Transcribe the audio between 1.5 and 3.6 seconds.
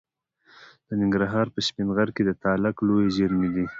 په سپین غر کې د تالک لویې زیرمې